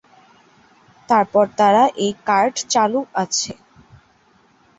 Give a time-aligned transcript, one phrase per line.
[1.09, 3.51] তারপর তারা এই কার্ড চালু আছে।